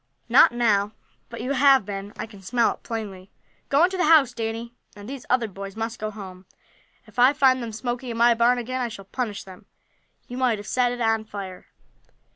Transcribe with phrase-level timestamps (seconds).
[0.27, 0.93] "Not now,
[1.29, 2.11] but you have been.
[2.17, 3.29] I can smell it plainly.
[3.69, 6.47] Go into the house, Danny, and these other boys must go home.
[7.05, 9.67] If I find them smoking in my barn again I shall punish them.
[10.27, 11.67] You might have set it on fire."